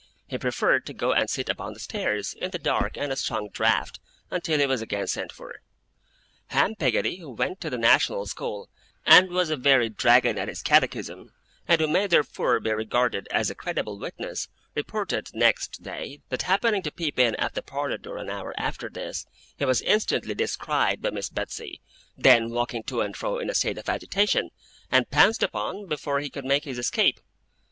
[0.25, 3.49] He preferred to go and sit upon the stairs, in the dark and a strong
[3.49, 3.99] draught,
[4.31, 5.57] until he was again sent for.
[6.47, 8.67] Ham Peggotty, who went to the national school,
[9.05, 11.31] and was a very dragon at his catechism,
[11.67, 16.81] and who may therefore be regarded as a credible witness, reported next day, that happening
[16.81, 20.99] to peep in at the parlour door an hour after this, he was instantly descried
[21.03, 21.79] by Miss Betsey,
[22.17, 24.49] then walking to and fro in a state of agitation,
[24.91, 27.19] and pounced upon before he could make his escape.